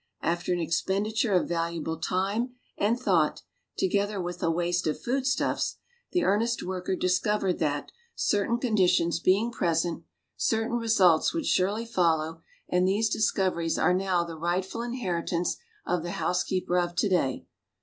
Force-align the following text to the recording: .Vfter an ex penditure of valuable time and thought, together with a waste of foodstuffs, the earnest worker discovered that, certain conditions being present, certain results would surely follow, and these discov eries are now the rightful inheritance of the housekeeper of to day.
.Vfter 0.23 0.51
an 0.53 0.59
ex 0.59 0.81
penditure 0.81 1.39
of 1.39 1.47
valuable 1.47 1.99
time 1.99 2.55
and 2.75 2.99
thought, 2.99 3.43
together 3.77 4.19
with 4.19 4.41
a 4.41 4.49
waste 4.49 4.87
of 4.87 4.99
foodstuffs, 4.99 5.77
the 6.11 6.23
earnest 6.23 6.63
worker 6.63 6.95
discovered 6.95 7.59
that, 7.59 7.91
certain 8.15 8.57
conditions 8.57 9.19
being 9.19 9.51
present, 9.51 10.03
certain 10.35 10.77
results 10.77 11.35
would 11.35 11.45
surely 11.45 11.85
follow, 11.85 12.41
and 12.67 12.87
these 12.87 13.15
discov 13.15 13.53
eries 13.53 13.77
are 13.79 13.93
now 13.93 14.23
the 14.23 14.35
rightful 14.39 14.81
inheritance 14.81 15.57
of 15.85 16.01
the 16.01 16.13
housekeeper 16.13 16.79
of 16.79 16.95
to 16.95 17.07
day. 17.07 17.45